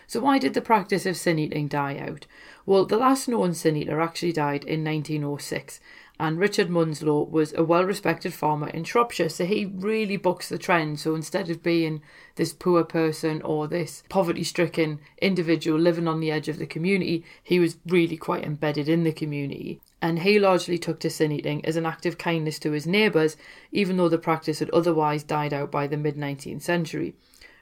So 0.07 0.21
why 0.21 0.39
did 0.39 0.55
the 0.55 0.61
practice 0.61 1.07
of 1.07 1.17
sin 1.17 1.39
eating 1.39 1.67
die 1.67 1.97
out? 1.99 2.27
Well, 2.67 2.85
the 2.85 2.99
last 2.99 3.29
known 3.29 3.55
sin 3.55 3.77
eater 3.77 4.01
actually 4.01 4.33
died 4.33 4.65
in 4.65 4.85
1906, 4.85 5.81
and 6.19 6.39
Richard 6.39 6.71
Munslow 6.71 7.25
was 7.25 7.53
a 7.55 7.65
well 7.65 7.85
respected 7.85 8.33
farmer 8.33 8.69
in 8.69 8.85
Shropshire, 8.85 9.29
so 9.29 9.45
he 9.45 9.67
really 9.67 10.17
bucks 10.17 10.49
the 10.49 10.59
trend. 10.59 11.01
So 11.01 11.17
instead 11.17 11.51
of 11.51 11.63
being 11.63 12.03
this 12.37 12.53
poor 12.53 12.85
person 12.85 13.43
or 13.43 13.67
this 13.67 14.05
poverty 14.09 14.45
stricken 14.45 15.01
individual 15.21 15.79
living 15.79 16.07
on 16.07 16.21
the 16.21 16.31
edge 16.31 16.49
of 16.49 16.59
the 16.59 16.67
community, 16.67 17.25
he 17.43 17.59
was 17.59 17.79
really 17.87 18.17
quite 18.17 18.45
embedded 18.45 18.89
in 18.89 19.03
the 19.03 19.13
community. 19.13 19.81
And 20.01 20.21
he 20.21 20.39
largely 20.39 20.79
took 20.79 21.01
to 21.01 21.11
sin 21.11 21.33
eating 21.33 21.65
as 21.65 21.77
an 21.77 21.87
act 21.87 22.07
of 22.07 22.17
kindness 22.17 22.61
to 22.61 22.71
his 22.71 22.87
neighbours, 22.87 23.37
even 23.73 23.97
though 23.97 24.09
the 24.09 24.19
practice 24.19 24.61
had 24.61 24.71
otherwise 24.71 25.25
died 25.25 25.53
out 25.53 25.73
by 25.73 25.89
the 25.89 25.97
mid 25.97 26.17
19th 26.17 26.63
century 26.63 27.15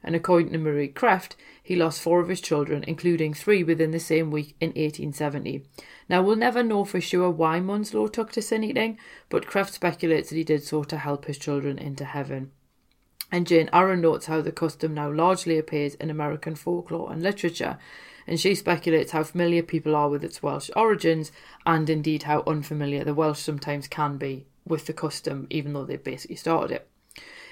and 0.04 0.16
according 0.16 0.52
to 0.52 0.58
Marie 0.58 0.88
Krefft, 0.88 1.36
he 1.62 1.76
lost 1.76 2.00
four 2.00 2.20
of 2.20 2.28
his 2.28 2.40
children, 2.40 2.84
including 2.86 3.34
three 3.34 3.62
within 3.62 3.92
the 3.92 4.00
same 4.00 4.30
week 4.30 4.56
in 4.60 4.70
1870. 4.70 5.62
Now, 6.08 6.22
we'll 6.22 6.36
never 6.36 6.62
know 6.62 6.84
for 6.84 7.00
sure 7.00 7.30
why 7.30 7.60
Munslow 7.60 8.08
took 8.08 8.32
to 8.32 8.42
sin 8.42 8.64
eating, 8.64 8.98
but 9.28 9.46
Krefft 9.46 9.70
speculates 9.70 10.30
that 10.30 10.36
he 10.36 10.44
did 10.44 10.64
so 10.64 10.82
to 10.84 10.98
help 10.98 11.26
his 11.26 11.38
children 11.38 11.78
into 11.78 12.04
heaven. 12.04 12.50
And 13.30 13.46
Jane 13.46 13.70
Aaron 13.72 14.00
notes 14.00 14.26
how 14.26 14.42
the 14.42 14.52
custom 14.52 14.92
now 14.92 15.10
largely 15.10 15.56
appears 15.56 15.94
in 15.94 16.10
American 16.10 16.56
folklore 16.56 17.12
and 17.12 17.22
literature, 17.22 17.78
and 18.26 18.38
she 18.38 18.54
speculates 18.54 19.12
how 19.12 19.22
familiar 19.22 19.62
people 19.62 19.96
are 19.96 20.08
with 20.08 20.24
its 20.24 20.42
Welsh 20.42 20.70
origins, 20.76 21.32
and 21.64 21.88
indeed 21.88 22.24
how 22.24 22.42
unfamiliar 22.46 23.04
the 23.04 23.14
Welsh 23.14 23.40
sometimes 23.40 23.88
can 23.88 24.16
be 24.18 24.46
with 24.66 24.86
the 24.86 24.92
custom, 24.92 25.46
even 25.48 25.72
though 25.72 25.84
they 25.84 25.96
basically 25.96 26.36
started 26.36 26.74
it 26.74 26.88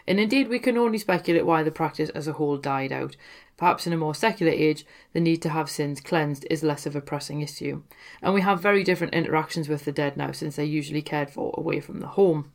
and 0.06 0.20
indeed 0.20 0.48
we 0.48 0.58
can 0.58 0.76
only 0.76 0.98
speculate 0.98 1.46
why 1.46 1.62
the 1.62 1.70
practice 1.70 2.10
as 2.10 2.28
a 2.28 2.34
whole 2.34 2.56
died 2.56 2.92
out. 2.92 3.16
Perhaps 3.56 3.86
in 3.86 3.92
a 3.92 3.96
more 3.96 4.14
secular 4.14 4.52
age, 4.52 4.86
the 5.12 5.20
need 5.20 5.42
to 5.42 5.50
have 5.50 5.68
sins 5.68 6.00
cleansed 6.00 6.46
is 6.50 6.62
less 6.62 6.86
of 6.86 6.96
a 6.96 7.00
pressing 7.00 7.42
issue. 7.42 7.82
And 8.22 8.32
we 8.32 8.40
have 8.40 8.62
very 8.62 8.82
different 8.82 9.12
interactions 9.12 9.68
with 9.68 9.84
the 9.84 9.92
dead 9.92 10.16
now 10.16 10.32
since 10.32 10.56
they're 10.56 10.64
usually 10.64 11.02
cared 11.02 11.30
for 11.30 11.54
away 11.58 11.80
from 11.80 12.00
the 12.00 12.06
home. 12.06 12.52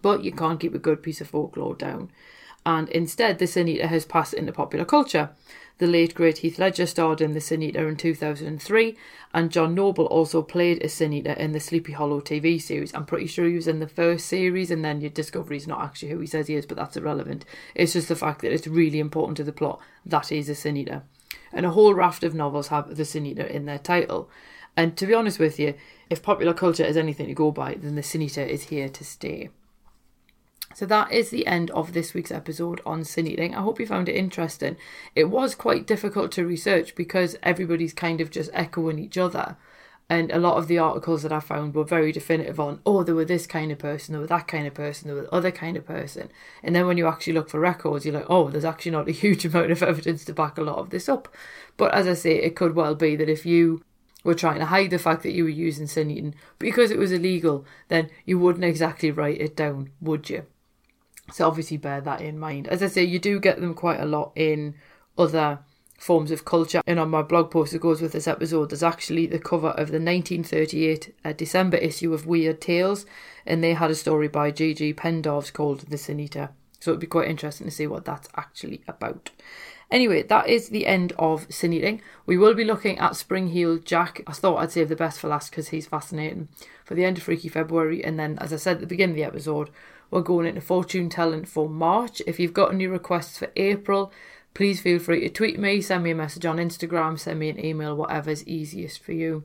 But 0.00 0.24
you 0.24 0.32
can't 0.32 0.58
keep 0.58 0.74
a 0.74 0.78
good 0.78 1.02
piece 1.02 1.20
of 1.20 1.28
folklore 1.28 1.74
down. 1.74 2.10
And 2.64 2.88
instead, 2.88 3.38
the 3.38 3.46
sin 3.46 3.68
eater 3.68 3.86
has 3.86 4.04
passed 4.04 4.34
into 4.34 4.52
popular 4.52 4.84
culture. 4.84 5.30
The 5.78 5.86
late 5.86 6.14
great 6.14 6.38
Heath 6.38 6.58
Ledger 6.58 6.86
starred 6.86 7.20
in 7.20 7.34
The 7.34 7.40
Sin 7.40 7.62
Eater 7.62 7.86
in 7.86 7.96
2003, 7.96 8.96
and 9.34 9.50
John 9.50 9.74
Noble 9.74 10.06
also 10.06 10.40
played 10.40 10.82
a 10.82 10.88
Sin 10.88 11.12
Eater 11.12 11.34
in 11.34 11.52
the 11.52 11.60
Sleepy 11.60 11.92
Hollow 11.92 12.22
TV 12.22 12.58
series. 12.58 12.94
I'm 12.94 13.04
pretty 13.04 13.26
sure 13.26 13.46
he 13.46 13.56
was 13.56 13.68
in 13.68 13.80
the 13.80 13.86
first 13.86 14.26
series, 14.26 14.70
and 14.70 14.82
then 14.82 15.02
you 15.02 15.10
discover 15.10 15.52
he's 15.52 15.66
not 15.66 15.82
actually 15.82 16.12
who 16.12 16.20
he 16.20 16.26
says 16.26 16.46
he 16.46 16.54
is, 16.54 16.64
but 16.64 16.78
that's 16.78 16.96
irrelevant. 16.96 17.44
It's 17.74 17.92
just 17.92 18.08
the 18.08 18.16
fact 18.16 18.40
that 18.40 18.54
it's 18.54 18.66
really 18.66 18.98
important 18.98 19.36
to 19.36 19.44
the 19.44 19.52
plot 19.52 19.78
that 20.06 20.28
he's 20.28 20.48
a 20.48 20.54
Sin 20.54 20.78
Eater. 20.78 21.02
And 21.52 21.66
a 21.66 21.70
whole 21.70 21.92
raft 21.92 22.24
of 22.24 22.34
novels 22.34 22.68
have 22.68 22.96
The 22.96 23.04
Sin 23.04 23.26
Eater 23.26 23.44
in 23.44 23.66
their 23.66 23.78
title. 23.78 24.30
And 24.78 24.96
to 24.96 25.06
be 25.06 25.12
honest 25.12 25.38
with 25.38 25.58
you, 25.58 25.74
if 26.08 26.22
popular 26.22 26.54
culture 26.54 26.84
is 26.84 26.96
anything 26.96 27.26
to 27.26 27.34
go 27.34 27.50
by, 27.50 27.74
then 27.74 27.96
The 27.96 28.02
Sin 28.02 28.22
Eater 28.22 28.42
is 28.42 28.64
here 28.64 28.88
to 28.88 29.04
stay. 29.04 29.50
So 30.76 30.84
that 30.84 31.10
is 31.10 31.30
the 31.30 31.46
end 31.46 31.70
of 31.70 31.94
this 31.94 32.12
week's 32.12 32.30
episode 32.30 32.82
on 32.84 33.02
sin 33.02 33.26
eating. 33.26 33.54
I 33.54 33.62
hope 33.62 33.80
you 33.80 33.86
found 33.86 34.10
it 34.10 34.14
interesting. 34.14 34.76
It 35.14 35.30
was 35.30 35.54
quite 35.54 35.86
difficult 35.86 36.32
to 36.32 36.44
research 36.44 36.94
because 36.94 37.34
everybody's 37.42 37.94
kind 37.94 38.20
of 38.20 38.30
just 38.30 38.50
echoing 38.52 38.98
each 38.98 39.16
other. 39.16 39.56
And 40.10 40.30
a 40.30 40.38
lot 40.38 40.58
of 40.58 40.68
the 40.68 40.76
articles 40.76 41.22
that 41.22 41.32
I 41.32 41.40
found 41.40 41.74
were 41.74 41.82
very 41.82 42.12
definitive 42.12 42.60
on, 42.60 42.82
oh, 42.84 43.02
there 43.02 43.14
were 43.14 43.24
this 43.24 43.46
kind 43.46 43.72
of 43.72 43.78
person, 43.78 44.12
there 44.12 44.20
were 44.20 44.26
that 44.26 44.48
kind 44.48 44.66
of 44.66 44.74
person, 44.74 45.08
there 45.08 45.16
were 45.16 45.22
the 45.22 45.34
other 45.34 45.50
kind 45.50 45.78
of 45.78 45.86
person. 45.86 46.28
And 46.62 46.76
then 46.76 46.86
when 46.86 46.98
you 46.98 47.06
actually 47.06 47.32
look 47.32 47.48
for 47.48 47.58
records, 47.58 48.04
you're 48.04 48.12
like, 48.12 48.26
oh, 48.28 48.50
there's 48.50 48.66
actually 48.66 48.92
not 48.92 49.08
a 49.08 49.12
huge 49.12 49.44
amount 49.46 49.70
of 49.70 49.82
evidence 49.82 50.26
to 50.26 50.34
back 50.34 50.58
a 50.58 50.62
lot 50.62 50.76
of 50.76 50.90
this 50.90 51.08
up. 51.08 51.34
But 51.78 51.94
as 51.94 52.06
I 52.06 52.12
say, 52.12 52.32
it 52.32 52.54
could 52.54 52.74
well 52.74 52.94
be 52.94 53.16
that 53.16 53.30
if 53.30 53.46
you 53.46 53.82
were 54.24 54.34
trying 54.34 54.58
to 54.58 54.66
hide 54.66 54.90
the 54.90 54.98
fact 54.98 55.22
that 55.22 55.32
you 55.32 55.44
were 55.44 55.48
using 55.48 55.86
sin 55.86 56.10
eating 56.10 56.34
because 56.58 56.90
it 56.90 56.98
was 56.98 57.12
illegal, 57.12 57.64
then 57.88 58.10
you 58.26 58.38
wouldn't 58.38 58.66
exactly 58.66 59.10
write 59.10 59.40
it 59.40 59.56
down, 59.56 59.88
would 60.02 60.28
you? 60.28 60.44
So 61.32 61.46
obviously 61.46 61.76
bear 61.76 62.00
that 62.00 62.20
in 62.20 62.38
mind. 62.38 62.68
As 62.68 62.82
I 62.82 62.86
say, 62.86 63.04
you 63.04 63.18
do 63.18 63.40
get 63.40 63.60
them 63.60 63.74
quite 63.74 64.00
a 64.00 64.06
lot 64.06 64.32
in 64.36 64.74
other 65.18 65.60
forms 65.98 66.30
of 66.30 66.44
culture. 66.44 66.82
And 66.86 66.98
on 66.98 67.10
my 67.10 67.22
blog 67.22 67.50
post 67.50 67.72
that 67.72 67.80
goes 67.80 68.00
with 68.00 68.12
this 68.12 68.28
episode, 68.28 68.70
there's 68.70 68.82
actually 68.82 69.26
the 69.26 69.38
cover 69.38 69.68
of 69.68 69.88
the 69.88 70.00
1938 70.00 71.14
uh, 71.24 71.32
December 71.32 71.78
issue 71.78 72.12
of 72.12 72.26
Weird 72.26 72.60
Tales, 72.60 73.06
and 73.44 73.62
they 73.62 73.74
had 73.74 73.90
a 73.90 73.94
story 73.94 74.28
by 74.28 74.50
J.G. 74.50 74.94
Pendorf 74.94 75.52
called 75.52 75.80
The 75.80 75.98
Sin 75.98 76.20
Eater. 76.20 76.50
So 76.80 76.90
it'd 76.90 77.00
be 77.00 77.06
quite 77.06 77.28
interesting 77.28 77.66
to 77.66 77.70
see 77.70 77.86
what 77.86 78.04
that's 78.04 78.28
actually 78.36 78.82
about. 78.86 79.30
Anyway, 79.90 80.22
that 80.22 80.48
is 80.48 80.68
the 80.68 80.86
end 80.86 81.12
of 81.18 81.46
Sin 81.48 81.72
Eating. 81.72 82.02
We 82.26 82.36
will 82.36 82.54
be 82.54 82.64
looking 82.64 82.98
at 82.98 83.14
Spring 83.14 83.48
Heel 83.48 83.78
Jack. 83.78 84.22
I 84.26 84.32
thought 84.32 84.56
I'd 84.56 84.72
save 84.72 84.88
the 84.88 84.96
best 84.96 85.20
for 85.20 85.28
last 85.28 85.50
because 85.50 85.68
he's 85.68 85.86
fascinating 85.86 86.48
for 86.84 86.94
the 86.94 87.04
end 87.04 87.18
of 87.18 87.22
Freaky 87.22 87.48
February. 87.48 88.04
And 88.04 88.18
then, 88.18 88.36
as 88.40 88.52
I 88.52 88.56
said 88.56 88.76
at 88.76 88.80
the 88.80 88.86
beginning 88.86 89.14
of 89.14 89.16
the 89.16 89.24
episode, 89.24 89.70
we're 90.10 90.22
going 90.22 90.46
into 90.46 90.60
fortune 90.60 91.08
telling 91.08 91.44
for 91.44 91.68
March. 91.68 92.22
If 92.26 92.38
you've 92.38 92.52
got 92.52 92.72
any 92.72 92.86
requests 92.86 93.38
for 93.38 93.50
April, 93.56 94.12
please 94.54 94.80
feel 94.80 94.98
free 94.98 95.20
to 95.20 95.28
tweet 95.28 95.58
me, 95.58 95.80
send 95.80 96.04
me 96.04 96.12
a 96.12 96.14
message 96.14 96.46
on 96.46 96.56
Instagram, 96.56 97.18
send 97.18 97.38
me 97.38 97.48
an 97.48 97.64
email, 97.64 97.96
whatever's 97.96 98.46
easiest 98.46 99.02
for 99.02 99.12
you. 99.12 99.44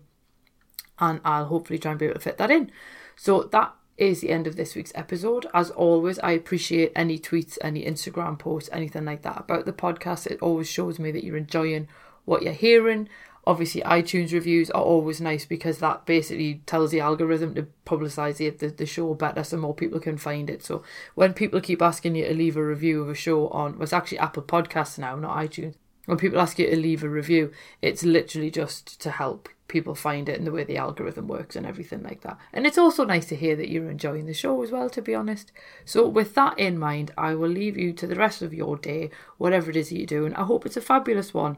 And 0.99 1.19
I'll 1.25 1.45
hopefully 1.45 1.79
try 1.79 1.91
and 1.91 1.99
be 1.99 2.05
able 2.05 2.15
to 2.15 2.21
fit 2.21 2.37
that 2.37 2.51
in. 2.51 2.71
So 3.15 3.43
that 3.51 3.73
is 3.97 4.21
the 4.21 4.29
end 4.29 4.47
of 4.47 4.55
this 4.55 4.75
week's 4.75 4.91
episode. 4.95 5.47
As 5.53 5.69
always, 5.71 6.19
I 6.19 6.31
appreciate 6.31 6.91
any 6.95 7.19
tweets, 7.19 7.57
any 7.61 7.85
Instagram 7.85 8.39
posts, 8.39 8.69
anything 8.71 9.05
like 9.05 9.21
that 9.23 9.39
about 9.41 9.65
the 9.65 9.73
podcast. 9.73 10.27
It 10.27 10.41
always 10.41 10.69
shows 10.69 10.99
me 10.99 11.11
that 11.11 11.23
you're 11.23 11.37
enjoying 11.37 11.87
what 12.25 12.43
you're 12.43 12.53
hearing 12.53 13.09
obviously 13.45 13.81
iTunes 13.81 14.33
reviews 14.33 14.69
are 14.71 14.81
always 14.81 15.19
nice 15.19 15.45
because 15.45 15.79
that 15.79 16.05
basically 16.05 16.61
tells 16.65 16.91
the 16.91 16.99
algorithm 16.99 17.55
to 17.55 17.67
publicize 17.85 18.37
the, 18.37 18.49
the, 18.49 18.67
the 18.67 18.85
show 18.85 19.13
better 19.13 19.43
so 19.43 19.57
more 19.57 19.73
people 19.73 19.99
can 19.99 20.17
find 20.17 20.49
it. 20.49 20.63
So 20.63 20.83
when 21.15 21.33
people 21.33 21.61
keep 21.61 21.81
asking 21.81 22.15
you 22.15 22.27
to 22.27 22.33
leave 22.33 22.57
a 22.57 22.65
review 22.65 23.01
of 23.01 23.09
a 23.09 23.15
show 23.15 23.47
on, 23.49 23.73
well, 23.73 23.83
it's 23.83 23.93
actually 23.93 24.19
Apple 24.19 24.43
Podcasts 24.43 24.99
now, 24.99 25.15
not 25.15 25.37
iTunes. 25.37 25.75
When 26.05 26.17
people 26.17 26.41
ask 26.41 26.59
you 26.59 26.69
to 26.69 26.75
leave 26.75 27.03
a 27.03 27.09
review, 27.09 27.51
it's 27.81 28.03
literally 28.03 28.51
just 28.51 28.99
to 29.01 29.11
help 29.11 29.49
people 29.67 29.95
find 29.95 30.27
it 30.27 30.37
and 30.37 30.45
the 30.45 30.51
way 30.51 30.63
the 30.63 30.77
algorithm 30.77 31.27
works 31.27 31.55
and 31.55 31.65
everything 31.65 32.03
like 32.03 32.21
that. 32.21 32.37
And 32.51 32.67
it's 32.67 32.77
also 32.77 33.05
nice 33.05 33.27
to 33.27 33.35
hear 33.35 33.55
that 33.55 33.69
you're 33.69 33.89
enjoying 33.89 34.25
the 34.25 34.33
show 34.33 34.61
as 34.61 34.71
well, 34.71 34.89
to 34.89 35.01
be 35.01 35.15
honest. 35.15 35.51
So, 35.85 36.07
with 36.07 36.35
that 36.35 36.59
in 36.59 36.77
mind, 36.77 37.11
I 37.17 37.35
will 37.35 37.49
leave 37.49 37.77
you 37.77 37.93
to 37.93 38.07
the 38.07 38.15
rest 38.15 38.41
of 38.41 38.53
your 38.53 38.75
day, 38.75 39.11
whatever 39.37 39.69
it 39.69 39.77
is 39.77 39.89
that 39.89 39.97
you're 39.97 40.05
doing. 40.05 40.33
I 40.35 40.43
hope 40.43 40.65
it's 40.65 40.75
a 40.75 40.81
fabulous 40.81 41.33
one 41.33 41.57